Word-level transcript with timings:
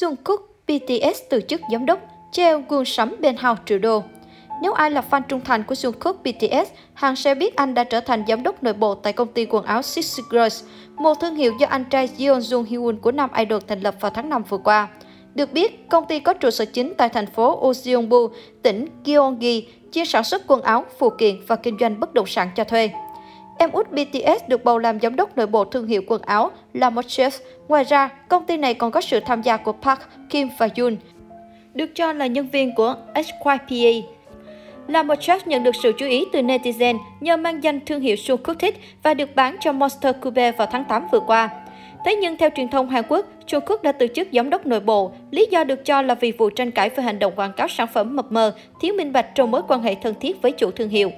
Jungkook, 0.00 0.40
BTS 0.66 1.20
từ 1.30 1.40
chức 1.48 1.60
giám 1.72 1.86
đốc, 1.86 2.00
treo 2.32 2.62
gương 2.68 2.84
sắm 2.84 3.16
bên 3.20 3.36
hào 3.36 3.56
triệu 3.66 3.78
đô. 3.78 4.02
Nếu 4.62 4.72
ai 4.72 4.90
là 4.90 5.02
fan 5.10 5.22
trung 5.28 5.40
thành 5.40 5.62
của 5.62 5.74
Jungkook 5.74 6.12
BTS, 6.12 6.70
hàng 6.94 7.16
sẽ 7.16 7.34
biết 7.34 7.56
anh 7.56 7.74
đã 7.74 7.84
trở 7.84 8.00
thành 8.00 8.24
giám 8.28 8.42
đốc 8.42 8.62
nội 8.62 8.74
bộ 8.74 8.94
tại 8.94 9.12
công 9.12 9.28
ty 9.28 9.46
quần 9.46 9.64
áo 9.64 9.82
Six 9.82 10.20
Girls, 10.30 10.64
một 10.96 11.14
thương 11.20 11.34
hiệu 11.34 11.52
do 11.60 11.66
anh 11.70 11.84
trai 11.84 12.08
Jeon 12.18 12.38
Jung 12.38 12.64
Hyun 12.64 12.96
của 12.96 13.12
nam 13.12 13.30
idol 13.36 13.60
thành 13.66 13.80
lập 13.80 13.94
vào 14.00 14.10
tháng 14.10 14.28
5 14.28 14.42
vừa 14.48 14.58
qua. 14.58 14.88
Được 15.34 15.52
biết, 15.52 15.88
công 15.88 16.06
ty 16.06 16.20
có 16.20 16.34
trụ 16.34 16.50
sở 16.50 16.64
chính 16.64 16.92
tại 16.98 17.08
thành 17.08 17.26
phố 17.26 17.70
Ujeongbu, 17.70 18.28
tỉnh 18.62 18.86
Gyeonggi, 19.04 19.62
chuyên 19.92 20.06
sản 20.06 20.24
xuất 20.24 20.42
quần 20.46 20.62
áo, 20.62 20.84
phụ 20.98 21.10
kiện 21.10 21.36
và 21.46 21.56
kinh 21.56 21.76
doanh 21.80 22.00
bất 22.00 22.14
động 22.14 22.26
sản 22.26 22.48
cho 22.56 22.64
thuê. 22.64 22.90
Em 23.58 23.72
út 23.72 23.90
BTS 23.90 24.48
được 24.48 24.64
bầu 24.64 24.78
làm 24.78 25.00
giám 25.00 25.16
đốc 25.16 25.36
nội 25.36 25.46
bộ 25.46 25.64
thương 25.64 25.86
hiệu 25.86 26.02
quần 26.06 26.22
áo 26.22 26.50
La 26.72 26.90
Mode 26.90 27.30
Ngoài 27.68 27.84
ra, 27.84 28.08
công 28.28 28.44
ty 28.44 28.56
này 28.56 28.74
còn 28.74 28.90
có 28.90 29.00
sự 29.00 29.20
tham 29.20 29.42
gia 29.42 29.56
của 29.56 29.72
Park, 29.72 30.00
Kim 30.30 30.48
và 30.58 30.68
Yoon, 30.76 30.96
được 31.74 31.90
cho 31.94 32.12
là 32.12 32.26
nhân 32.26 32.48
viên 32.52 32.74
của 32.74 32.94
HYPA. 33.14 34.08
La 34.88 35.02
Mode 35.02 35.38
nhận 35.46 35.62
được 35.62 35.76
sự 35.82 35.92
chú 35.98 36.06
ý 36.06 36.24
từ 36.32 36.42
netizen 36.42 36.98
nhờ 37.20 37.36
mang 37.36 37.62
danh 37.62 37.80
thương 37.86 38.00
hiệu 38.00 38.16
Jungkook 38.16 38.54
thích 38.54 38.80
và 39.02 39.14
được 39.14 39.36
bán 39.36 39.56
cho 39.60 39.72
Monster 39.72 40.16
Cube 40.20 40.52
vào 40.52 40.68
tháng 40.70 40.84
8 40.84 41.06
vừa 41.12 41.20
qua. 41.20 41.50
Thế 42.04 42.16
nhưng 42.16 42.36
theo 42.36 42.50
truyền 42.56 42.68
thông 42.68 42.88
Hàn 42.88 43.04
Quốc, 43.08 43.26
Jungkook 43.46 43.76
đã 43.82 43.92
từ 43.92 44.06
chức 44.14 44.28
giám 44.32 44.50
đốc 44.50 44.66
nội 44.66 44.80
bộ. 44.80 45.12
Lý 45.30 45.46
do 45.50 45.64
được 45.64 45.84
cho 45.84 46.02
là 46.02 46.14
vì 46.14 46.32
vụ 46.32 46.50
tranh 46.50 46.70
cãi 46.70 46.88
về 46.88 47.02
hành 47.02 47.18
động 47.18 47.32
quảng 47.36 47.52
cáo 47.52 47.68
sản 47.68 47.86
phẩm 47.92 48.16
mập 48.16 48.32
mờ, 48.32 48.54
thiếu 48.80 48.94
minh 48.94 49.12
bạch 49.12 49.26
trong 49.34 49.50
mối 49.50 49.62
quan 49.68 49.82
hệ 49.82 49.94
thân 49.94 50.14
thiết 50.20 50.42
với 50.42 50.52
chủ 50.52 50.70
thương 50.70 50.88
hiệu. 50.88 51.10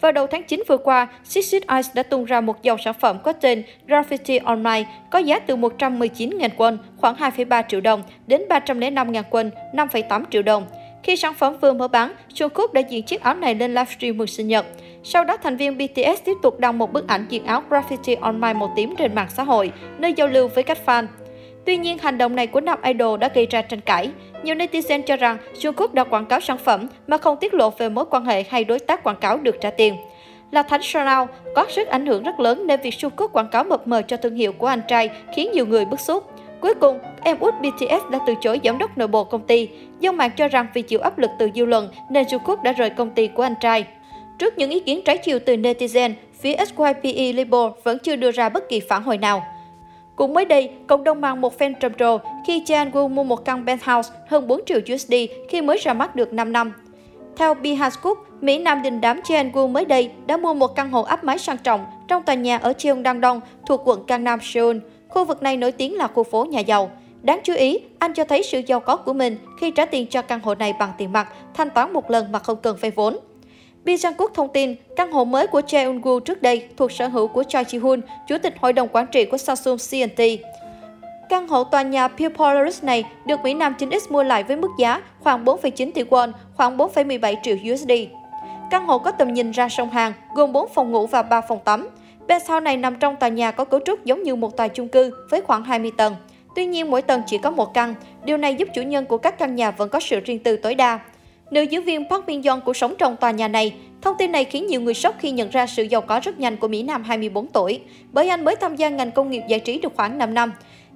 Vào 0.00 0.12
đầu 0.12 0.26
tháng 0.26 0.42
9 0.42 0.62
vừa 0.68 0.76
qua, 0.76 1.06
Sixit 1.24 1.62
Ice 1.62 1.88
đã 1.94 2.02
tung 2.02 2.24
ra 2.24 2.40
một 2.40 2.62
dòng 2.62 2.78
sản 2.84 2.94
phẩm 3.00 3.18
có 3.22 3.32
tên 3.32 3.62
Graffiti 3.88 4.40
Online 4.44 4.84
có 5.10 5.18
giá 5.18 5.38
từ 5.38 5.56
119.000 5.56 6.48
won, 6.56 6.76
khoảng 6.96 7.14
2,3 7.14 7.62
triệu 7.68 7.80
đồng, 7.80 8.02
đến 8.26 8.42
305.000 8.48 9.22
won, 9.30 9.50
5,8 9.72 10.24
triệu 10.30 10.42
đồng. 10.42 10.66
Khi 11.02 11.16
sản 11.16 11.34
phẩm 11.34 11.56
vừa 11.60 11.72
mở 11.72 11.88
bán, 11.88 12.12
Jungkook 12.34 12.72
đã 12.72 12.80
diện 12.80 13.02
chiếc 13.02 13.20
áo 13.20 13.34
này 13.34 13.54
lên 13.54 13.74
livestream 13.74 14.16
mừng 14.16 14.26
sinh 14.26 14.48
nhật. 14.48 14.66
Sau 15.04 15.24
đó, 15.24 15.36
thành 15.36 15.56
viên 15.56 15.78
BTS 15.78 16.24
tiếp 16.24 16.36
tục 16.42 16.58
đăng 16.58 16.78
một 16.78 16.92
bức 16.92 17.08
ảnh 17.08 17.26
diện 17.28 17.44
áo 17.44 17.62
graffiti 17.70 18.16
online 18.20 18.52
màu 18.52 18.72
tím 18.76 18.94
trên 18.98 19.14
mạng 19.14 19.28
xã 19.36 19.42
hội, 19.42 19.72
nơi 19.98 20.12
giao 20.12 20.26
lưu 20.26 20.48
với 20.48 20.64
các 20.64 20.78
fan. 20.86 21.06
Tuy 21.66 21.76
nhiên, 21.76 21.98
hành 21.98 22.18
động 22.18 22.36
này 22.36 22.46
của 22.46 22.60
nam 22.60 22.78
idol 22.82 23.18
đã 23.18 23.28
gây 23.34 23.46
ra 23.46 23.62
tranh 23.62 23.80
cãi. 23.80 24.10
Nhiều 24.42 24.54
netizen 24.54 25.02
cho 25.02 25.16
rằng 25.16 25.36
Jungkook 25.54 25.88
đã 25.92 26.04
quảng 26.04 26.26
cáo 26.26 26.40
sản 26.40 26.58
phẩm 26.58 26.88
mà 27.06 27.18
không 27.18 27.36
tiết 27.36 27.54
lộ 27.54 27.70
về 27.70 27.88
mối 27.88 28.04
quan 28.10 28.24
hệ 28.24 28.44
hay 28.50 28.64
đối 28.64 28.78
tác 28.78 29.04
quảng 29.04 29.20
cáo 29.20 29.38
được 29.38 29.56
trả 29.60 29.70
tiền. 29.70 29.96
Là 30.50 30.62
thánh 30.62 30.80
Chanel 30.82 31.28
có 31.54 31.66
sức 31.68 31.88
ảnh 31.88 32.06
hưởng 32.06 32.22
rất 32.22 32.40
lớn 32.40 32.66
nên 32.66 32.80
việc 32.80 32.94
Jungkook 32.94 33.28
quảng 33.28 33.48
cáo 33.48 33.64
mập 33.64 33.88
mờ 33.88 34.02
cho 34.02 34.16
thương 34.16 34.34
hiệu 34.34 34.52
của 34.52 34.66
anh 34.66 34.80
trai 34.88 35.10
khiến 35.36 35.50
nhiều 35.52 35.66
người 35.66 35.84
bức 35.84 36.00
xúc. 36.00 36.30
Cuối 36.60 36.74
cùng, 36.74 36.98
em 37.22 37.38
út 37.40 37.54
BTS 37.60 38.10
đã 38.10 38.18
từ 38.26 38.34
chối 38.40 38.60
giám 38.64 38.78
đốc 38.78 38.98
nội 38.98 39.08
bộ 39.08 39.24
công 39.24 39.46
ty. 39.46 39.68
Dân 40.00 40.16
mạng 40.16 40.30
cho 40.36 40.48
rằng 40.48 40.66
vì 40.74 40.82
chịu 40.82 41.00
áp 41.00 41.18
lực 41.18 41.30
từ 41.38 41.48
dư 41.54 41.64
luận 41.64 41.88
nên 42.10 42.26
Jungkook 42.26 42.62
đã 42.62 42.72
rời 42.72 42.90
công 42.90 43.10
ty 43.10 43.28
của 43.28 43.42
anh 43.42 43.54
trai. 43.60 43.84
Trước 44.38 44.58
những 44.58 44.70
ý 44.70 44.80
kiến 44.80 45.00
trái 45.04 45.18
chiều 45.18 45.38
từ 45.38 45.56
netizen, 45.56 46.12
phía 46.40 46.56
SYPE 46.56 47.32
Label 47.32 47.70
vẫn 47.84 47.98
chưa 47.98 48.16
đưa 48.16 48.30
ra 48.30 48.48
bất 48.48 48.68
kỳ 48.68 48.80
phản 48.80 49.02
hồi 49.02 49.18
nào. 49.18 49.42
Cũng 50.16 50.34
mới 50.34 50.44
đây, 50.44 50.70
cộng 50.86 51.04
đồng 51.04 51.20
mạng 51.20 51.40
một 51.40 51.58
fan 51.58 51.74
trầm 51.80 51.94
trồ 51.94 52.18
khi 52.46 52.62
Chan 52.66 52.90
Woo 52.90 53.08
mua 53.08 53.24
một 53.24 53.44
căn 53.44 53.66
penthouse 53.66 54.10
hơn 54.28 54.46
4 54.46 54.60
triệu 54.66 54.80
USD 54.94 55.14
khi 55.48 55.62
mới 55.62 55.78
ra 55.78 55.92
mắt 55.92 56.16
được 56.16 56.32
5 56.32 56.52
năm. 56.52 56.72
Theo 57.36 57.54
Behind 57.54 57.94
Mỹ 58.40 58.58
Nam 58.58 58.82
đình 58.82 59.00
đám 59.00 59.20
Chan 59.22 59.50
Woo 59.52 59.68
mới 59.68 59.84
đây 59.84 60.10
đã 60.26 60.36
mua 60.36 60.54
một 60.54 60.74
căn 60.74 60.90
hộ 60.90 61.02
áp 61.02 61.24
mái 61.24 61.38
sang 61.38 61.58
trọng 61.58 61.86
trong 62.08 62.22
tòa 62.22 62.34
nhà 62.34 62.56
ở 62.56 62.72
Cheongdam-dong 62.72 63.40
thuộc 63.66 63.80
quận 63.84 64.04
Gangnam, 64.06 64.38
Seoul. 64.42 64.76
Khu 65.08 65.24
vực 65.24 65.42
này 65.42 65.56
nổi 65.56 65.72
tiếng 65.72 65.96
là 65.96 66.06
khu 66.06 66.22
phố 66.22 66.44
nhà 66.44 66.60
giàu. 66.60 66.90
Đáng 67.22 67.40
chú 67.44 67.54
ý, 67.54 67.78
anh 67.98 68.14
cho 68.14 68.24
thấy 68.24 68.42
sự 68.42 68.62
giàu 68.66 68.80
có 68.80 68.96
của 68.96 69.12
mình 69.12 69.36
khi 69.60 69.70
trả 69.70 69.84
tiền 69.84 70.06
cho 70.06 70.22
căn 70.22 70.40
hộ 70.40 70.54
này 70.54 70.74
bằng 70.78 70.92
tiền 70.98 71.12
mặt, 71.12 71.28
thanh 71.54 71.70
toán 71.70 71.92
một 71.92 72.10
lần 72.10 72.32
mà 72.32 72.38
không 72.38 72.58
cần 72.62 72.76
vay 72.80 72.90
vốn. 72.90 73.16
Bi 73.84 73.96
Sang 73.96 74.14
Quốc 74.14 74.30
thông 74.34 74.48
tin, 74.48 74.74
căn 74.96 75.12
hộ 75.12 75.24
mới 75.24 75.46
của 75.46 75.60
Jae 75.60 75.78
Eun 75.78 76.00
Woo 76.00 76.20
trước 76.20 76.42
đây 76.42 76.68
thuộc 76.76 76.92
sở 76.92 77.08
hữu 77.08 77.28
của 77.28 77.44
Choi 77.44 77.64
Ji 77.64 77.80
Hoon, 77.80 78.00
chủ 78.28 78.38
tịch 78.42 78.54
hội 78.60 78.72
đồng 78.72 78.88
quản 78.92 79.06
trị 79.06 79.24
của 79.24 79.36
Samsung 79.36 79.76
C&T. 79.76 80.22
Căn 81.28 81.48
hộ 81.48 81.64
tòa 81.64 81.82
nhà 81.82 82.08
Pure 82.08 82.28
Polaris 82.28 82.84
này 82.84 83.04
được 83.26 83.40
Mỹ 83.40 83.54
Nam 83.54 83.74
9X 83.78 83.98
mua 84.08 84.22
lại 84.22 84.42
với 84.42 84.56
mức 84.56 84.70
giá 84.78 85.02
khoảng 85.20 85.44
4,9 85.44 85.92
tỷ 85.92 86.02
won, 86.02 86.32
khoảng 86.56 86.76
4,17 86.76 87.36
triệu 87.42 87.56
USD. 87.72 87.92
Căn 88.70 88.86
hộ 88.86 88.98
có 88.98 89.10
tầm 89.10 89.34
nhìn 89.34 89.50
ra 89.50 89.68
sông 89.68 89.90
Hàn, 89.90 90.12
gồm 90.34 90.52
4 90.52 90.68
phòng 90.74 90.92
ngủ 90.92 91.06
và 91.06 91.22
3 91.22 91.40
phòng 91.40 91.58
tắm. 91.64 91.88
Penthouse 92.28 92.60
này 92.60 92.76
nằm 92.76 92.96
trong 92.96 93.16
tòa 93.16 93.28
nhà 93.28 93.50
có 93.50 93.64
cấu 93.64 93.80
trúc 93.86 94.04
giống 94.04 94.22
như 94.22 94.34
một 94.34 94.56
tòa 94.56 94.68
chung 94.68 94.88
cư 94.88 95.12
với 95.30 95.40
khoảng 95.40 95.64
20 95.64 95.92
tầng. 95.96 96.16
Tuy 96.56 96.66
nhiên, 96.66 96.90
mỗi 96.90 97.02
tầng 97.02 97.22
chỉ 97.26 97.38
có 97.38 97.50
một 97.50 97.74
căn. 97.74 97.94
Điều 98.24 98.36
này 98.36 98.54
giúp 98.54 98.68
chủ 98.74 98.82
nhân 98.82 99.04
của 99.04 99.18
các 99.18 99.38
căn 99.38 99.56
nhà 99.56 99.70
vẫn 99.70 99.88
có 99.88 100.00
sự 100.00 100.20
riêng 100.20 100.38
tư 100.38 100.56
tối 100.56 100.74
đa. 100.74 100.98
Nữ 101.50 101.62
diễn 101.62 101.84
viên 101.84 102.08
Park 102.08 102.26
Min 102.26 102.42
Young 102.42 102.60
cũng 102.60 102.74
sống 102.74 102.94
trong 102.98 103.16
tòa 103.16 103.30
nhà 103.30 103.48
này. 103.48 103.74
Thông 104.02 104.16
tin 104.18 104.32
này 104.32 104.44
khiến 104.44 104.66
nhiều 104.66 104.80
người 104.80 104.94
sốc 104.94 105.14
khi 105.18 105.30
nhận 105.30 105.50
ra 105.50 105.66
sự 105.66 105.82
giàu 105.82 106.00
có 106.00 106.20
rất 106.22 106.38
nhanh 106.38 106.56
của 106.56 106.68
Mỹ 106.68 106.82
Nam 106.82 107.02
24 107.02 107.46
tuổi, 107.46 107.80
bởi 108.12 108.28
anh 108.28 108.44
mới 108.44 108.56
tham 108.56 108.76
gia 108.76 108.88
ngành 108.88 109.10
công 109.10 109.30
nghiệp 109.30 109.42
giải 109.48 109.60
trí 109.60 109.78
được 109.78 109.92
khoảng 109.96 110.18
5 110.18 110.34
năm. 110.34 110.52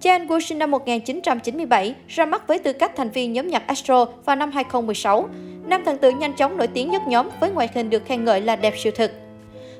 Chan 0.00 0.26
Woo 0.26 0.40
sinh 0.40 0.58
năm 0.58 0.70
1997, 0.70 1.94
ra 2.08 2.26
mắt 2.26 2.46
với 2.46 2.58
tư 2.58 2.72
cách 2.72 2.96
thành 2.96 3.10
viên 3.10 3.32
nhóm 3.32 3.48
nhạc 3.48 3.66
Astro 3.66 4.04
vào 4.24 4.36
năm 4.36 4.50
2016. 4.52 5.28
Nam 5.66 5.84
thần 5.84 5.98
tượng 5.98 6.18
nhanh 6.18 6.32
chóng 6.32 6.56
nổi 6.56 6.66
tiếng 6.66 6.90
nhất 6.90 7.02
nhóm 7.06 7.28
với 7.40 7.50
ngoại 7.50 7.68
hình 7.74 7.90
được 7.90 8.06
khen 8.06 8.24
ngợi 8.24 8.40
là 8.40 8.56
đẹp 8.56 8.74
siêu 8.78 8.92
thực. 8.96 9.10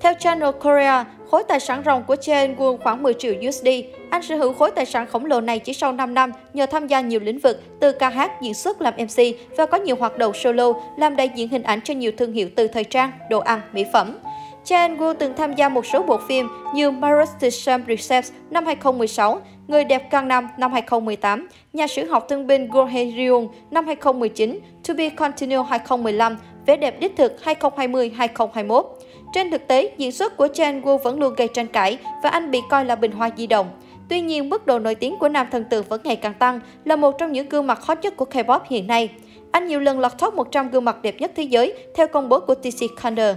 Theo 0.00 0.14
Channel 0.18 0.50
Korea, 0.50 1.04
khối 1.30 1.42
tài 1.42 1.60
sản 1.60 1.82
ròng 1.84 2.04
của 2.04 2.16
Chen 2.16 2.56
Won 2.56 2.76
khoảng 2.76 3.02
10 3.02 3.14
triệu 3.14 3.34
USD. 3.48 3.68
Anh 4.10 4.22
sở 4.22 4.36
hữu 4.36 4.52
khối 4.52 4.70
tài 4.70 4.86
sản 4.86 5.06
khổng 5.06 5.24
lồ 5.24 5.40
này 5.40 5.58
chỉ 5.58 5.72
sau 5.72 5.92
5 5.92 6.14
năm 6.14 6.32
nhờ 6.54 6.66
tham 6.66 6.86
gia 6.86 7.00
nhiều 7.00 7.20
lĩnh 7.20 7.38
vực 7.38 7.62
từ 7.80 7.92
ca 7.92 8.08
hát, 8.08 8.42
diễn 8.42 8.54
xuất 8.54 8.80
làm 8.80 8.94
MC 8.96 9.22
và 9.56 9.66
có 9.66 9.78
nhiều 9.78 9.96
hoạt 9.96 10.18
động 10.18 10.34
solo 10.34 10.72
làm 10.96 11.16
đại 11.16 11.30
diện 11.34 11.48
hình 11.48 11.62
ảnh 11.62 11.80
cho 11.84 11.94
nhiều 11.94 12.12
thương 12.16 12.32
hiệu 12.32 12.48
từ 12.56 12.68
thời 12.68 12.84
trang, 12.84 13.12
đồ 13.30 13.38
ăn, 13.38 13.60
mỹ 13.72 13.84
phẩm. 13.92 14.18
Chen 14.64 14.96
Wu 14.96 15.14
từng 15.14 15.34
tham 15.36 15.54
gia 15.54 15.68
một 15.68 15.86
số 15.86 16.02
bộ 16.02 16.18
phim 16.28 16.48
như 16.74 16.90
Marriage 16.90 17.32
to 17.40 17.50
Sham 17.50 17.84
Recepts 17.88 18.32
năm 18.50 18.66
2016, 18.66 19.40
Người 19.68 19.84
đẹp 19.84 20.10
Gangnam 20.10 20.48
năm 20.58 20.72
2018, 20.72 21.48
Nhà 21.72 21.86
sử 21.86 22.04
học 22.04 22.26
thương 22.28 22.46
binh 22.46 22.68
Go 22.70 22.84
Hae 22.84 23.04
Ryung 23.16 23.48
năm 23.70 23.86
2019, 23.86 24.58
To 24.88 24.94
Be 24.94 25.08
Continued 25.08 25.66
2015, 25.68 26.36
Vẻ 26.66 26.76
đẹp 26.76 27.00
đích 27.00 27.16
thực 27.16 27.36
2020-2021. 27.44 28.82
Trên 29.32 29.50
thực 29.50 29.68
tế, 29.68 29.94
diễn 29.96 30.12
xuất 30.12 30.36
của 30.36 30.48
Chen 30.54 30.80
Wu 30.80 30.98
vẫn 30.98 31.20
luôn 31.20 31.34
gây 31.34 31.48
tranh 31.54 31.66
cãi 31.66 31.98
và 32.22 32.30
anh 32.30 32.50
bị 32.50 32.60
coi 32.70 32.84
là 32.84 32.96
bình 32.96 33.12
hoa 33.12 33.30
di 33.36 33.46
động. 33.46 33.70
Tuy 34.08 34.20
nhiên, 34.20 34.50
mức 34.50 34.66
độ 34.66 34.78
nổi 34.78 34.94
tiếng 34.94 35.16
của 35.18 35.28
nam 35.28 35.46
thần 35.52 35.64
tượng 35.64 35.84
vẫn 35.88 36.00
ngày 36.04 36.16
càng 36.16 36.34
tăng, 36.34 36.60
là 36.84 36.96
một 36.96 37.18
trong 37.18 37.32
những 37.32 37.48
gương 37.48 37.66
mặt 37.66 37.82
hot 37.82 37.98
nhất 38.02 38.16
của 38.16 38.26
K-pop 38.30 38.60
hiện 38.64 38.86
nay. 38.86 39.08
Anh 39.52 39.66
nhiều 39.66 39.80
lần 39.80 40.00
lọt 40.00 40.12
top 40.18 40.34
100 40.34 40.70
gương 40.70 40.84
mặt 40.84 41.02
đẹp 41.02 41.14
nhất 41.20 41.32
thế 41.36 41.42
giới 41.42 41.74
theo 41.94 42.08
công 42.08 42.28
bố 42.28 42.40
của 42.40 42.54
TC 42.54 42.84
Thunder. 43.02 43.36